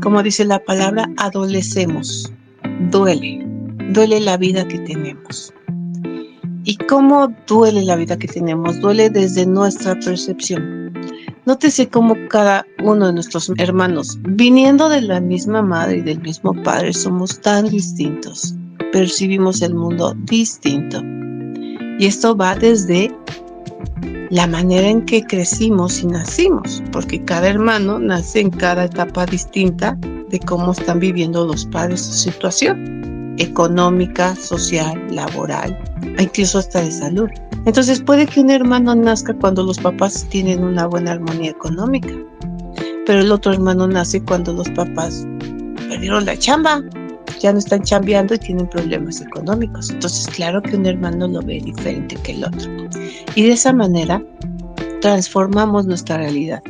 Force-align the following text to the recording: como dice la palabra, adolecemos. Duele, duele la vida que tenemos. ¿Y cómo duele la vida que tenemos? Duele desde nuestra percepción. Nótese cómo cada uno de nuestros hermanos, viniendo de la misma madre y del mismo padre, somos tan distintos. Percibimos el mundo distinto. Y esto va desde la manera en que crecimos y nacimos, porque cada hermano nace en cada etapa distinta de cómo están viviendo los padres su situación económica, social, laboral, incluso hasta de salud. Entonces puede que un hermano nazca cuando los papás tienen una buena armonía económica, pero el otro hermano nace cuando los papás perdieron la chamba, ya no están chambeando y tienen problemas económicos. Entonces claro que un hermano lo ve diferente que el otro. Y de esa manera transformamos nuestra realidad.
como 0.00 0.22
dice 0.22 0.44
la 0.44 0.58
palabra, 0.58 1.10
adolecemos. 1.16 2.32
Duele, 2.90 3.44
duele 3.92 4.20
la 4.20 4.36
vida 4.36 4.66
que 4.66 4.78
tenemos. 4.80 5.52
¿Y 6.64 6.76
cómo 6.76 7.34
duele 7.46 7.82
la 7.82 7.96
vida 7.96 8.18
que 8.18 8.28
tenemos? 8.28 8.80
Duele 8.80 9.10
desde 9.10 9.44
nuestra 9.44 9.94
percepción. 10.00 10.92
Nótese 11.44 11.88
cómo 11.88 12.16
cada 12.30 12.66
uno 12.82 13.08
de 13.08 13.12
nuestros 13.12 13.52
hermanos, 13.58 14.18
viniendo 14.22 14.88
de 14.88 15.02
la 15.02 15.20
misma 15.20 15.60
madre 15.60 15.98
y 15.98 16.02
del 16.02 16.20
mismo 16.22 16.54
padre, 16.62 16.94
somos 16.94 17.38
tan 17.40 17.68
distintos. 17.68 18.54
Percibimos 18.92 19.60
el 19.60 19.74
mundo 19.74 20.14
distinto. 20.24 21.02
Y 21.98 22.06
esto 22.06 22.34
va 22.34 22.54
desde 22.54 23.14
la 24.34 24.48
manera 24.48 24.88
en 24.88 25.06
que 25.06 25.22
crecimos 25.22 26.02
y 26.02 26.08
nacimos, 26.08 26.82
porque 26.90 27.24
cada 27.24 27.48
hermano 27.48 28.00
nace 28.00 28.40
en 28.40 28.50
cada 28.50 28.86
etapa 28.86 29.26
distinta 29.26 29.96
de 30.28 30.40
cómo 30.40 30.72
están 30.72 30.98
viviendo 30.98 31.46
los 31.46 31.64
padres 31.66 32.00
su 32.00 32.12
situación 32.14 33.36
económica, 33.38 34.34
social, 34.34 35.00
laboral, 35.10 35.78
incluso 36.18 36.58
hasta 36.58 36.82
de 36.82 36.90
salud. 36.90 37.28
Entonces 37.64 38.00
puede 38.00 38.26
que 38.26 38.40
un 38.40 38.50
hermano 38.50 38.96
nazca 38.96 39.34
cuando 39.34 39.62
los 39.62 39.78
papás 39.78 40.26
tienen 40.30 40.64
una 40.64 40.86
buena 40.88 41.12
armonía 41.12 41.52
económica, 41.52 42.12
pero 43.06 43.20
el 43.20 43.30
otro 43.30 43.52
hermano 43.52 43.86
nace 43.86 44.20
cuando 44.20 44.52
los 44.52 44.68
papás 44.70 45.24
perdieron 45.88 46.24
la 46.24 46.36
chamba, 46.36 46.82
ya 47.44 47.52
no 47.52 47.58
están 47.58 47.82
chambeando 47.82 48.34
y 48.34 48.38
tienen 48.38 48.66
problemas 48.66 49.20
económicos. 49.20 49.90
Entonces 49.90 50.26
claro 50.28 50.62
que 50.62 50.76
un 50.76 50.86
hermano 50.86 51.28
lo 51.28 51.42
ve 51.42 51.60
diferente 51.60 52.16
que 52.22 52.32
el 52.32 52.44
otro. 52.44 52.70
Y 53.34 53.42
de 53.42 53.52
esa 53.52 53.70
manera 53.70 54.22
transformamos 55.02 55.84
nuestra 55.84 56.16
realidad. 56.16 56.62